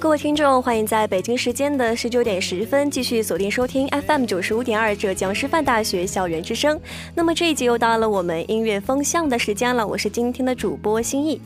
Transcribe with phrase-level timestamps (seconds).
[0.00, 6.80] 各位听众，欢迎在北京时间的十九点十分继续锁定收听 FM 九十五点二浙江师范大学校园之声。
[7.14, 11.38] 那么这一集又到了我们音乐风向的时间了，我是今天的主播心意。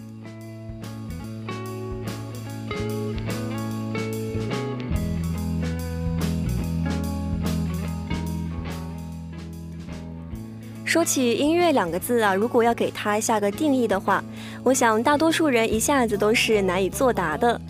[10.85, 14.23] 说起音乐两个字啊，如果要给它下个定义的话，
[14.63, 17.61] 我想大多数人一下子都是难以作答的。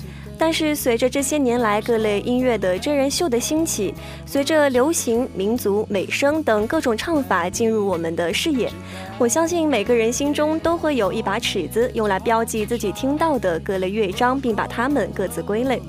[0.45, 3.95] 但是随着这些年来各类音乐的真人秀的兴起，
[4.27, 8.71] 随着流行、民族、美声等各种唱法进入我们的视野，
[9.19, 15.81] 我相信每个人心中都会有一把尺子，用来标记自己听到的各类乐章，并把它们各自归类。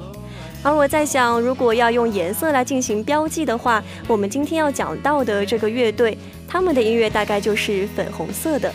[0.64, 6.18] 而我在想，如果要用颜色来进行标记的话，我们今天要讲到的这个乐队。
[6.48, 8.74] 他们的音乐大概就是粉红色的，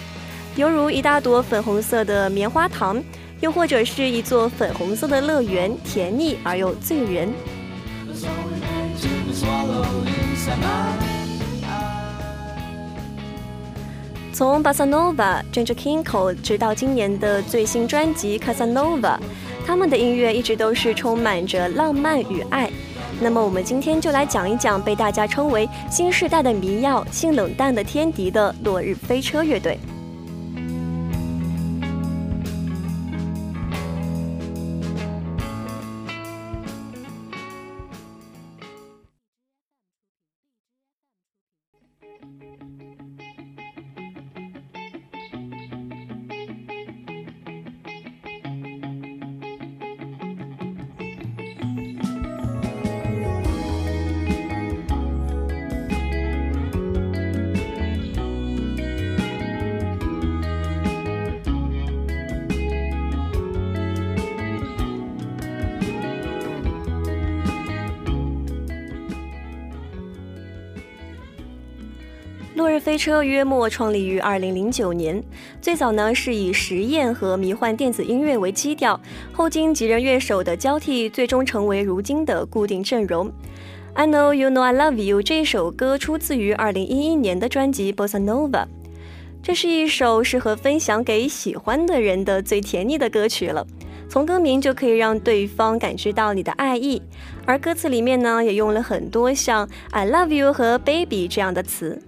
[0.56, 3.02] 犹如一大朵粉红色的棉花糖，
[3.40, 7.32] 又或者是一座粉红色的乐园，甜腻而又醉人。
[14.32, 19.00] 从巴萨诺瓦、Ginger Kinko 直到今年的最新专辑《Casanova》，
[19.66, 22.70] 他们的音乐一直都是充满着浪漫与爱。
[23.20, 29.78] 那么我们今天就来讲一讲被大家称为新时代的迷药、性冷淡的天敌的落日飞车乐队。
[72.60, 75.24] 落日飞车约莫创立于二零零九年，
[75.62, 79.00] 最早呢是以实验和迷幻电子音乐为基调，
[79.32, 83.32] 后经几人乐手的交替，最终成为如今的固定阵容。
[83.94, 88.66] I know you know I love you 这一首歌出自于二零一一年的专辑 Bossa Nova，
[89.42, 93.66] 这是一首适合分享给喜欢的人的最甜腻的歌曲了。
[94.06, 97.00] 从歌名就可以让对方感知到你的爱意，
[97.46, 102.02] 而歌词里面呢也用了很多像 I love you 和 baby 这样的词。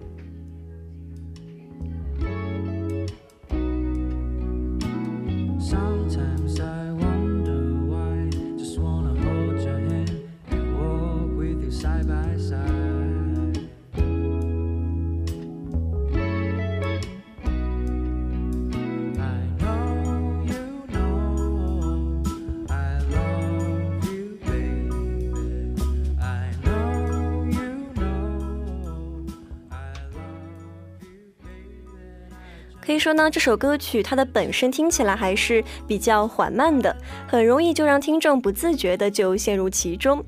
[32.93, 36.95] 可以说呢，这首歌曲它的本身听起来还是比较缓慢的，
[37.27, 40.23] 很容易就让听众不自觉的就陷入其中。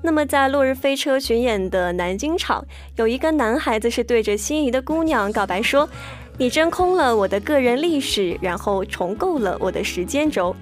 [0.00, 2.64] 那么在落日飞车巡演的南京场，
[2.96, 5.86] 有一个男孩子是对着心仪的姑娘告白说
[6.38, 10.56] ：“你真空了我的个人历史，然后重构了我的时间轴。”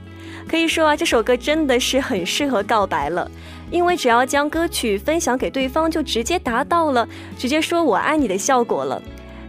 [0.51, 3.31] 可以说啊，这首歌真的是很适合告白了，
[3.71, 7.09] 因为只要将歌曲分享给对方，就直接达到了
[7.39, 9.01] 直接说我爱你的效果了。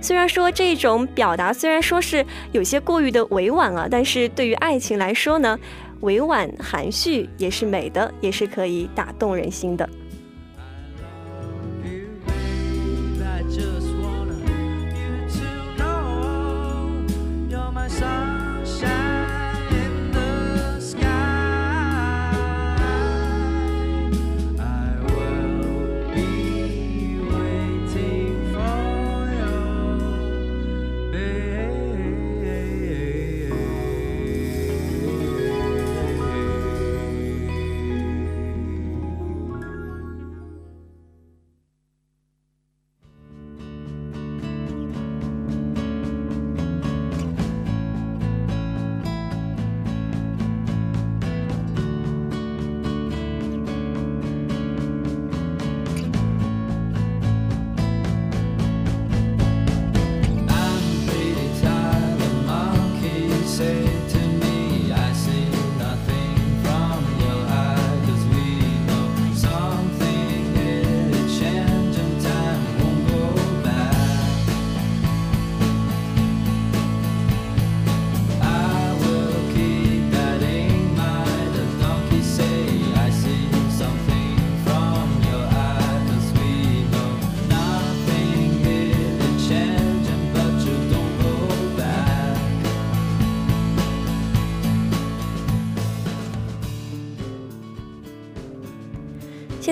[0.06, 5.58] 虽然说这种表达虽然说是有些过于的委婉啊，但是对于爱情来说呢，
[6.02, 9.90] 委婉含蓄也是美的，也是可以打动人心的。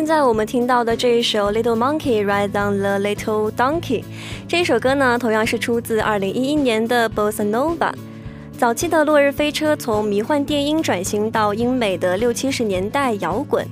[0.04, 4.02] 现在我们听到的这一首《Little Monkey Ride on the Little Donkey》，
[4.50, 7.94] 这一首歌呢，同样是出自2011年的 Bossa Nova。
[8.58, 13.66] 早期的《落日飞车》从迷幻电音转型到英美的六七十年代摇滚。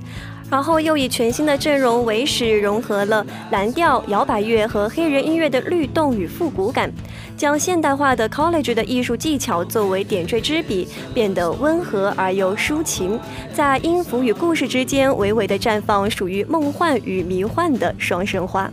[0.51, 6.91] 然后又以全新的阵容为始，融合了蓝调、摇摆乐和黑人音乐的律动与复古感，
[7.37, 13.17] 将现代化的 college 的艺术技巧作为点缀之笔，变得温和而又抒情，
[13.53, 18.69] 在音符与故事之间娓娓地绽放属于梦幻与迷幻的双生花。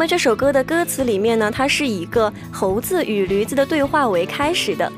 [0.00, 4.90] 么这首歌的歌词里面呢，它是以一个猴子与驴子的对话为开始的。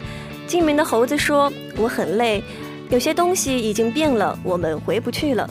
[0.46, 2.40] 精明的猴子说：“我很累，
[2.88, 5.50] 有些东西已经变了，我们回不去了。”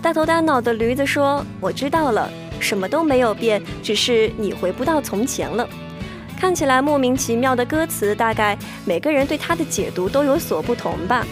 [0.00, 2.30] 大头大脑的驴子说：“我知道了，
[2.60, 5.68] 什么都没有变，只是你回不到从前了。”
[6.38, 11.26] 看起来莫名其妙的歌词，大概每个人对它的解读都有所不同吧。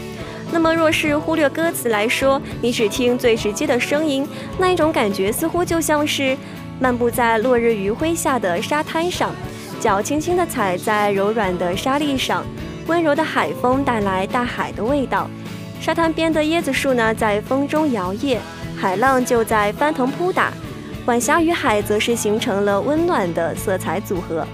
[0.50, 4.26] 那么若是忽略歌词来说，你只听最直接的声音，
[4.58, 6.36] 那一种感觉似乎就像是。
[6.82, 9.30] 漫步在落日余晖下的沙滩上，
[9.78, 12.44] 脚轻轻地踩在柔软的沙砾上，
[12.88, 15.30] 温柔的海风带来大海的味道。
[15.80, 18.38] 沙滩边的椰子树呢，在风中摇曳，
[18.76, 20.52] 海浪就在翻腾扑打，
[21.06, 24.44] 晚霞与海则是形成了温暖的色彩组合。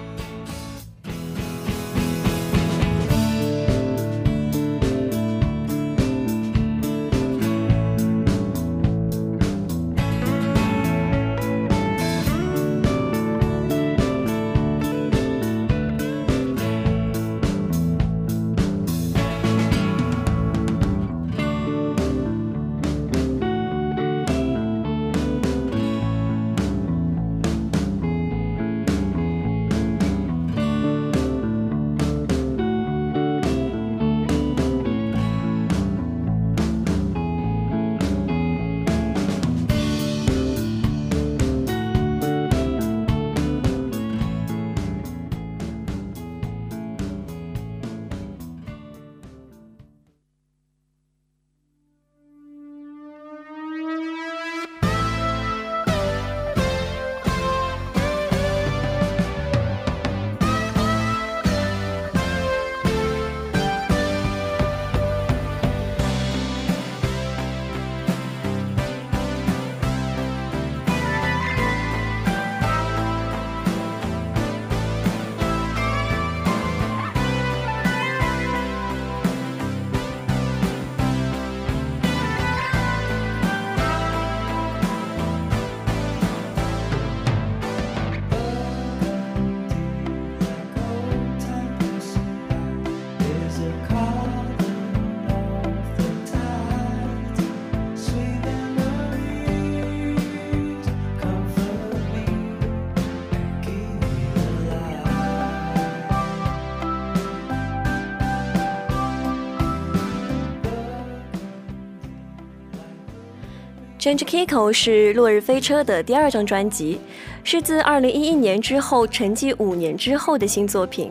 [113.98, 117.00] Change Kiko 是落日飞车的第二张专辑，
[117.42, 121.10] 是自2011年之后沉寂五年之后的新作品。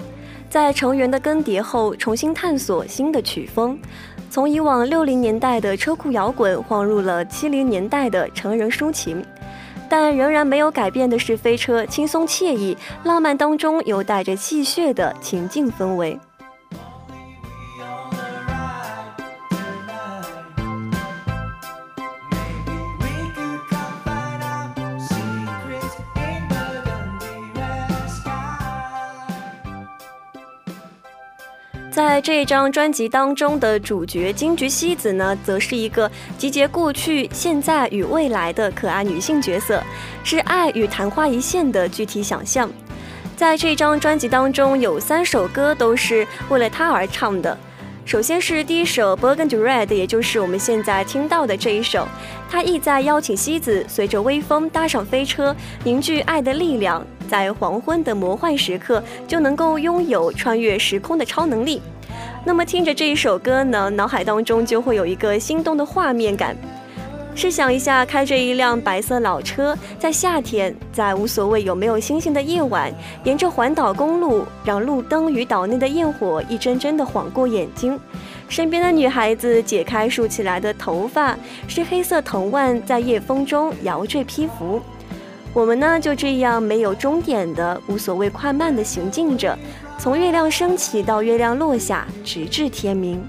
[0.49, 3.77] 在成员的更迭后，重新探索新的曲风，
[4.29, 9.21] 从以往60年代的车库摇滚晃入了70年代的成人抒情，
[9.89, 16.17] 但仍然没有改变的是飞车轻松惬意、浪漫当中有带着戏谑的情境氛围。
[31.97, 39.81] 在这张专辑当中的主角金菊西子呢，则是一个集结过去、现在与未来的可爱女性角色，
[40.23, 42.69] 是爱与昙花一现的具体想象。
[43.35, 47.57] 在这张专辑当中，有三首歌都是为了她而唱的。
[48.05, 52.07] 首先是第一首《Burgundy Red》，也就是我们现在听到的这一首，
[52.47, 57.03] 他意在邀请西子随着微风搭上飞车，凝聚爱的力量。
[57.27, 61.81] 在黄昏的魔幻时刻，就能够拥有穿越时空的超能力。
[62.43, 66.55] 那么听着这一首歌呢，脑海当中就会有一个心动的画面感。
[67.35, 72.91] 试想一下，开着一辆白色老车，在夏天，在无所谓有没有星星的夜晚，
[73.23, 77.99] 沿着环岛公路，让路灯与岛内的焰火一帧帧的晃过眼睛。
[78.49, 84.81] 身边的女孩子解开竖起来的头发，是黑色藤蔓在夜风中摇坠披拂。
[85.53, 89.57] 我们呢就这样没有终点的、无所谓快慢的行进着，
[89.97, 93.27] 从月亮升起到月亮落下，直至天明。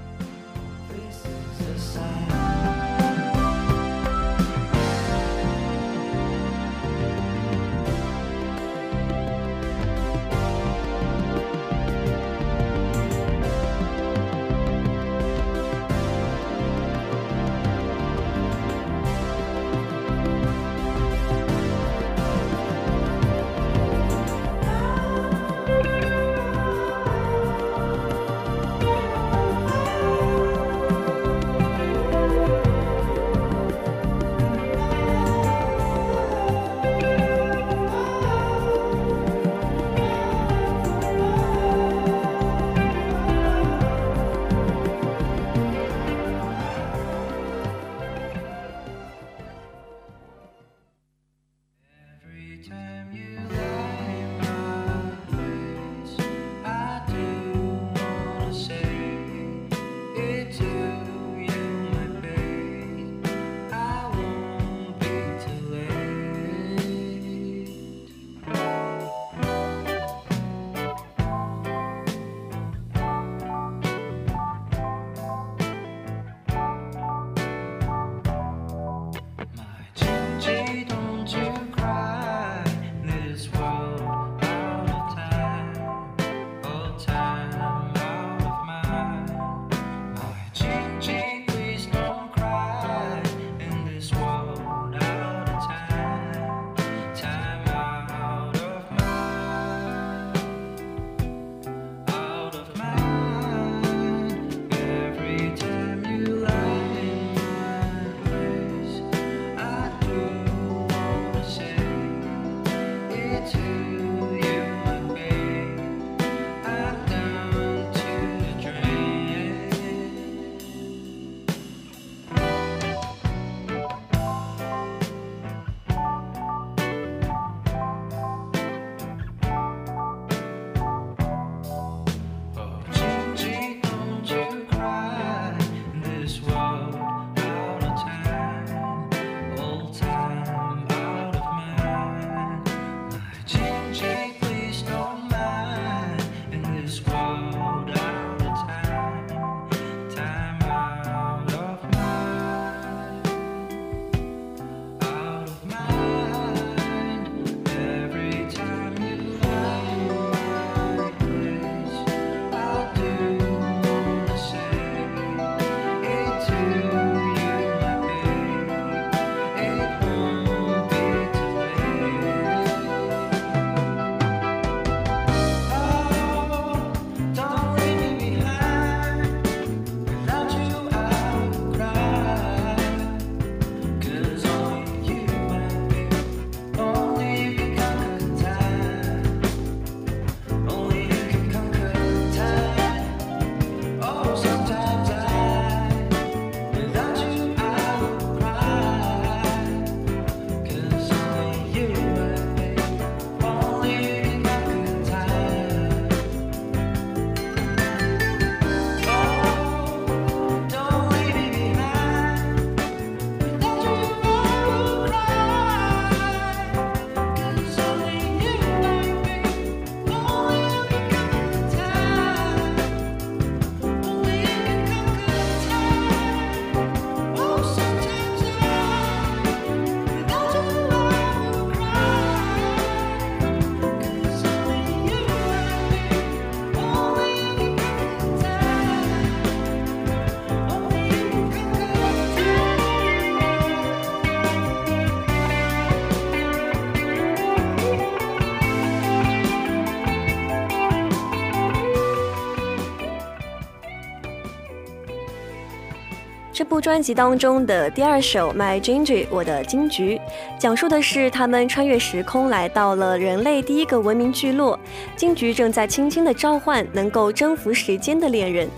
[256.69, 260.21] 部专辑当中的第二首《My Ginger》我的金桔，
[260.59, 264.79] 讲述的是他们穿越时空来到了人类第一个文明聚落，
[265.15, 268.69] 金桔正在轻轻地召唤能够征服时间的恋人。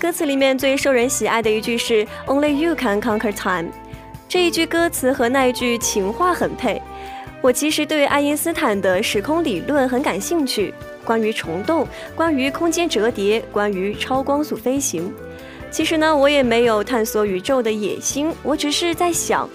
[0.00, 3.70] 歌词里面最受人喜爱的一句是 “Only you can conquer time”，
[4.28, 6.82] 这一句歌词和那一句情话很配。
[7.40, 10.74] 我其实对爱因斯坦的时空理论很感兴趣，
[11.04, 11.86] 关于虫洞，
[12.16, 15.12] 关于空间折叠，关于超光速飞行。
[15.72, 19.48] 其实呢，我也没有探索宇宙的野心，我只是在想，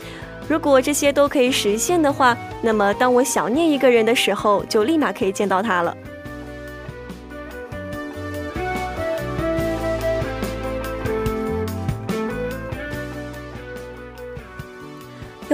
[0.50, 5.96] 如果这些都可以实现的话，那么当我想念一个人的时候，就立马可以见到他了。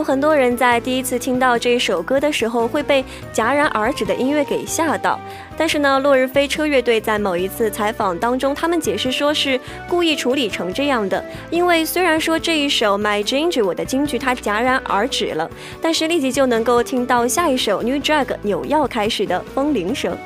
[0.03, 5.19] 很多人在第一次听到这首歌的时候会被戛然而止的音乐给吓到，
[5.57, 15.49] 但是呢，落日飞车乐队在某一次采访当中，他们解释说是故意处理成这样的，因为虽然说这一首 My Ginger 我的京剧它戛然而止了，
[15.81, 20.17] 但是立即就能够听到下一首 New Drag 纽药开始的风铃声。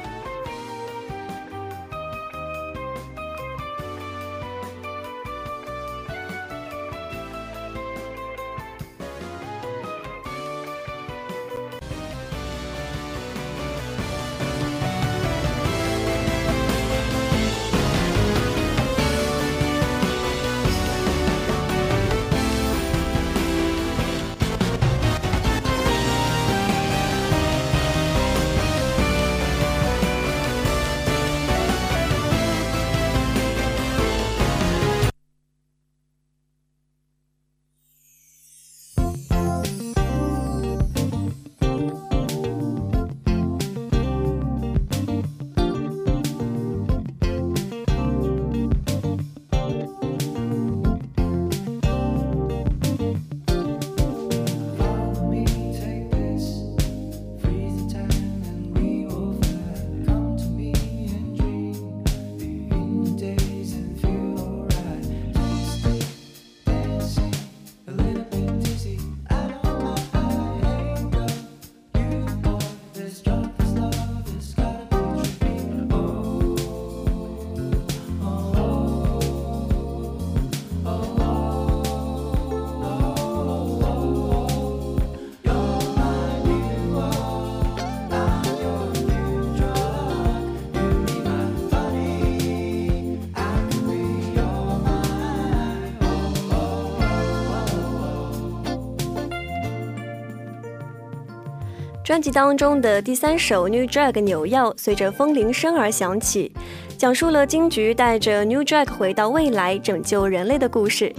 [102.07, 106.49] 专辑当中的第三首《New Drag》纽药随着风铃声而响起，
[106.97, 111.13] 讲述了金菊带着 New Drag 回到未来拯救人类的故事。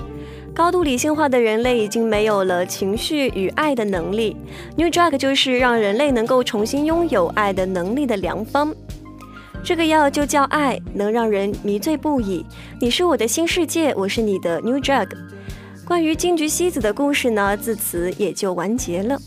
[0.54, 4.34] 高度理性化的人类已经没有了情绪与爱的能力
[4.78, 8.74] ，New Drag 就是让人类能够重新拥有爱的能力的良方。
[9.62, 12.42] 这个药就叫爱，能让人迷醉不已。
[12.80, 15.08] 你是我的新世界，我是你的 New Drag。
[15.84, 19.20] 关于金菊西子的故事呢，自此也就完结了。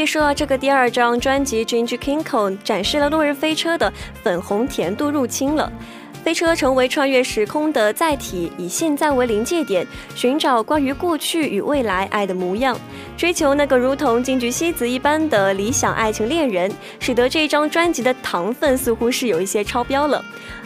[0.00, 5.70] 以说，这个第二张专辑《Ginger King Kong》展示了落日飞车的粉红甜度入侵了。
[6.24, 12.78] 飞车成为穿越时空的载体，以现在为临界点，寻找关于过去与未来爱的模样，
[13.16, 20.22] 追求那个如同金菊西子一般的理想爱情恋人，使得这张专辑的糖分似乎是有一些超标了，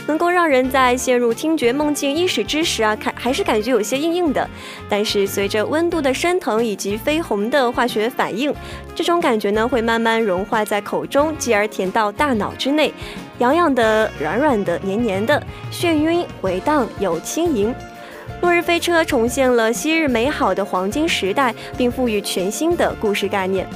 [0.08, 4.46] 能够让人在陷入听觉梦境一时之时啊，看还是感觉有些硬硬的。
[4.86, 8.54] 但是随着温度的升腾以及绯红的化学反应，
[8.94, 12.92] 这种感觉呢会慢慢融化在口中，继而甜到大脑之内。
[13.38, 17.74] 痒痒的、软软的、黏黏的，眩晕回荡又轻盈。
[18.42, 23.66] 落日飞车重现了昔日美好的黄金时代，并赋予全新的故事概念。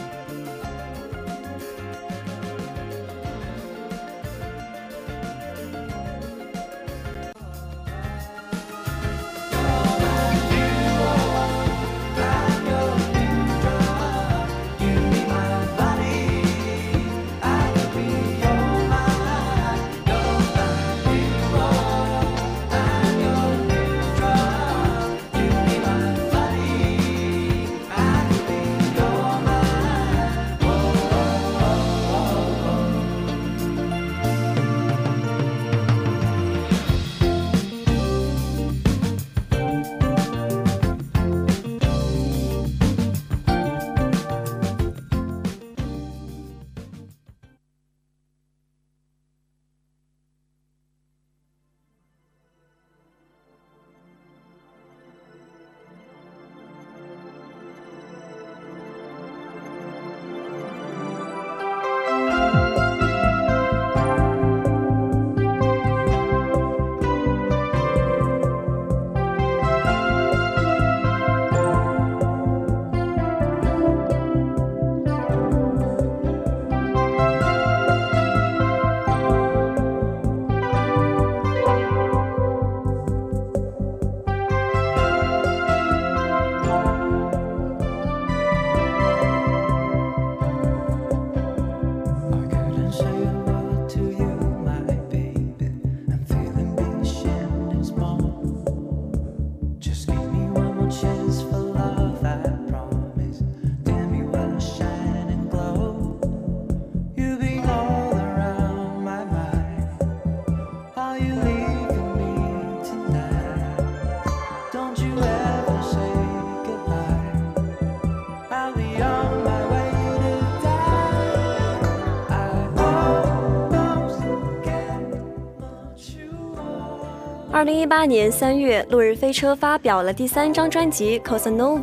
[127.68, 131.82] 零一八年三月，落日飞车发表了第三张专辑《Cosanova》，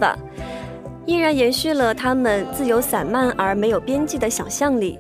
[1.06, 4.98] 依然延续了他们自由散漫而没有边际的想象力。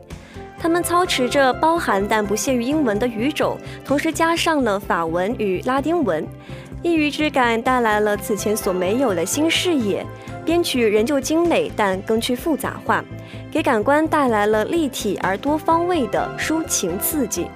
[0.60, 6.24] 他们操持着包含但不限于英文的语种，同时加上了法文与拉丁文，
[6.84, 10.06] 异域之感带来了此前所没有的新视野。
[10.46, 13.04] 编曲仍旧精美，但更趋复杂化，
[13.52, 17.48] 给感官带来了立体而多方位的抒情刺激。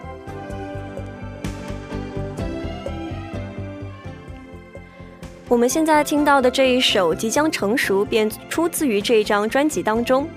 [5.49, 10.29] 我们现在听到的这一首《即将成熟》便出自于这张专辑当中。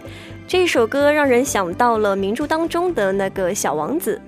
[0.48, 4.18] 这一首歌让人想到了名著当中的那个小王子。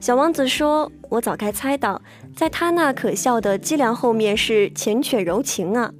[0.00, 1.98] 小王子说：“我早该猜到，
[2.36, 5.90] 在他那可笑的伎俩后面是缱绻柔情啊。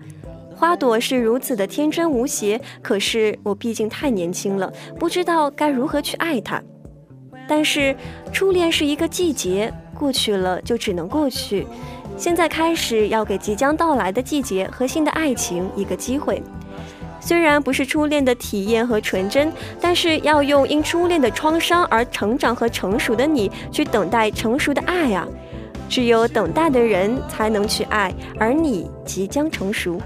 [0.54, 6.62] 花朵是如此的天真无邪，可是我毕竟太年轻了，不知道该如何去爱它。
[7.48, 7.96] 但是
[8.30, 11.66] 初恋是一个季节，过去了就只能过去。”
[12.16, 16.42] 现在开始要给即将到来的季节和新的爱情一个机会，
[17.20, 25.26] 虽然不是初恋的体验和纯真，但是要用因初恋的创伤而成长和成熟的你去等待成熟的爱啊！
[25.88, 30.00] 只有等待的人才能去爱，而你即将成熟。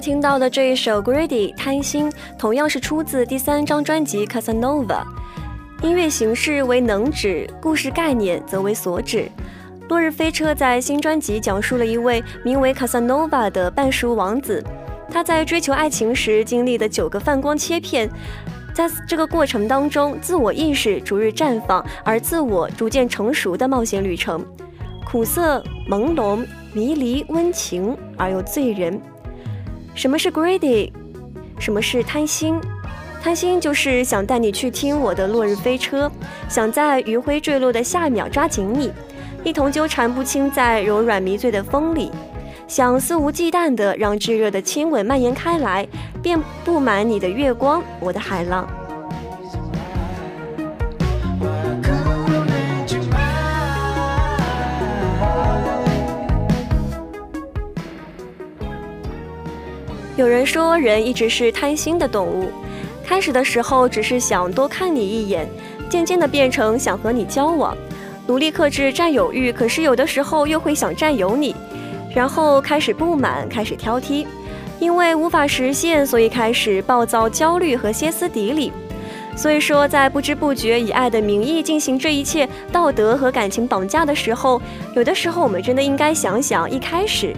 [0.00, 4.86] 听到的这一首《Greedy 贪心》，同样是出自第三张专辑《Casanova》。
[5.82, 9.30] 音乐形式为能指，故事概念则为所指。
[9.88, 14.64] 落日飞车在新专辑讲述了一位名为 Casanova 的半熟王子，
[15.10, 18.08] 他在追求爱情时经历的九个泛光切片，
[18.72, 24.44] 在这个过程当中，自我意识逐日绽放，而自我逐渐成熟的冒险旅程，
[25.04, 28.98] 苦涩、朦胧、迷离、温情而又醉人。
[29.94, 30.90] 什么是 greedy？
[31.58, 32.58] 什么是贪心？
[33.22, 36.10] 贪心就是想带你去听我的落日飞车，
[36.48, 38.90] 想在余晖坠落的下一秒抓紧你，
[39.44, 42.10] 一同纠缠不清在柔软迷醉的风里，
[42.66, 45.86] 想肆无忌惮的让炙热的亲吻蔓延开来，
[46.22, 48.66] 遍布满你的月光，我的海浪。
[60.20, 62.52] 有人说，人一直是贪心的动物。
[63.02, 65.48] 开始的时候只是想多看你一眼，
[65.88, 67.74] 渐渐的变成想和你交往，
[68.26, 69.50] 努力克制占有欲。
[69.50, 71.56] 可是有的时候又会想占有你，
[72.14, 74.26] 然后开始不满，开始挑剔，
[74.78, 78.70] 因为无法实现，所以开始暴躁、焦虑和歇斯底里。
[79.34, 84.60] 所以说，在不知不觉以爱的名义进行这一切道德和感情绑架的时候，
[84.94, 87.34] 有的时候我们真的应该想想一开始。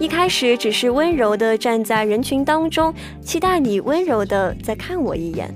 [0.00, 5.52] 一开始只是温柔的站在人群当中，期待你温柔的再看我一眼。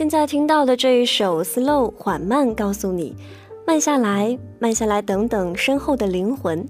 [0.00, 3.14] 现在听到的这一首 Slow 缓慢，告诉你
[3.66, 6.66] 慢下来，慢下来，等等身后的灵魂。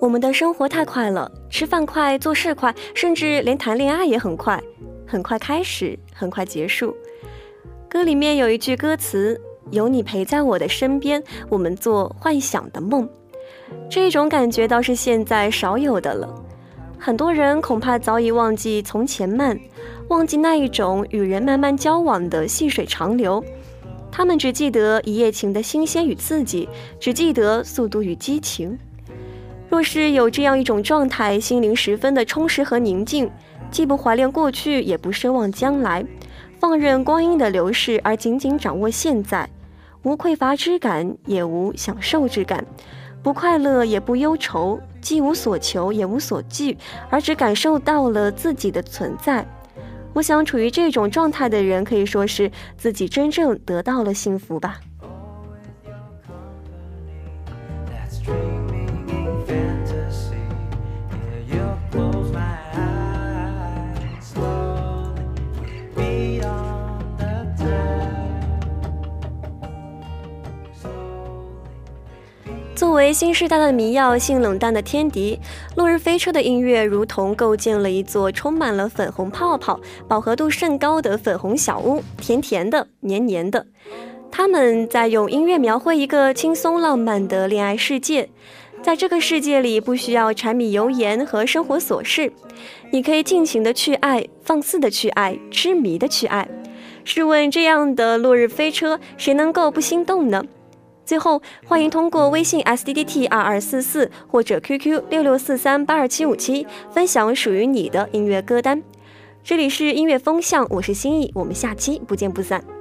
[0.00, 4.58] 我们的生活太快了，吃饭快，做事快，甚至连谈恋爱也很快，
[5.06, 6.96] 很快开始，很快结束。
[7.90, 9.38] 歌里面有一句歌词
[9.70, 13.06] ：“有你陪在我的身边，我们做幻想的梦。”
[13.90, 16.34] 这种感觉倒是现在少有的了。
[16.98, 19.60] 很多人恐怕早已忘记从前慢。
[20.08, 23.42] 忘记那一种与人慢慢交往的细水长流，
[24.12, 26.68] 他们只记得一夜情的新鲜与刺激，
[27.00, 28.78] 只记得速度与激情。
[29.68, 33.28] 若是有这样一种状态，心灵十分的充实和宁静，
[33.72, 36.06] 既不怀恋过去，也不奢望将来，
[36.60, 39.50] 放任光阴的流逝，而紧紧掌握现在，
[40.04, 42.64] 无匮乏之感，也无享受之感，
[43.24, 46.78] 不快乐也不忧愁，既无所求也无所惧，
[47.10, 49.44] 而只感受到了自己的存在。
[50.16, 54.80] 我想，处于这种状态的人，可以说是自己真正得到了幸福吧。
[72.96, 75.38] 为新时代的迷药，性冷淡的天敌，
[75.74, 79.78] 落日飞车的音乐如同构建了一座充满了粉红泡泡、
[80.08, 83.66] 饱和度甚高的粉红小屋，甜甜的、黏黏的。
[84.30, 88.30] 他们在用音乐描绘一个轻松浪漫的恋爱世界，
[88.80, 92.32] 在这个世界里不需要柴米油盐和生活琐事，
[92.90, 96.48] 你可以尽情的去爱，放肆的去爱，痴迷的去爱。
[97.04, 100.42] 试问这样的落日飞车，谁能够不心动呢？
[101.06, 108.82] 最后，欢迎通过微信 s d d t 二二四四或者 QQ 六六四三八二七五七分享属于你的音乐歌单。
[109.44, 112.75] 这里是音乐风向，我是心意，我们下期不见不散。